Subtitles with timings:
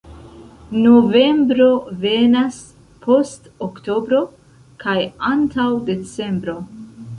[0.85, 1.67] Novembro
[2.05, 2.57] venas
[3.05, 4.23] post oktobro
[4.87, 4.99] kaj
[5.33, 6.61] antaŭ decembro.